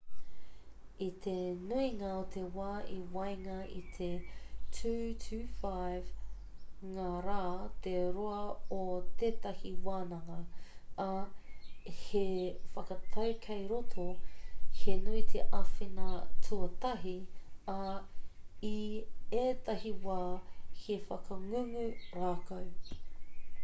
i 1.05 1.07
te 1.23 1.31
nuinga 1.71 2.07
o 2.19 2.21
te 2.35 2.41
wā 2.59 2.69
i 2.93 2.95
waenga 3.15 3.57
i 3.73 3.81
te 3.97 4.07
2-5 4.77 6.87
ngā 6.95 7.09
rā 7.25 7.35
te 7.87 7.93
roa 8.15 8.39
o 8.77 8.79
tētahi 9.23 9.73
wānanga 9.87 10.37
ā 11.05 11.09
he 11.99 12.21
whakatau 12.79 13.33
kei 13.45 13.65
roto 13.73 14.05
he 14.81 14.95
nui 15.03 15.21
te 15.33 15.43
āwhina 15.59 16.09
tuatahi 16.49 17.13
ā 17.77 17.91
i 18.73 18.79
ētahi 19.43 19.93
wā 20.09 20.19
he 20.87 20.97
whakangungu 21.11 21.85
rākau 22.23 22.63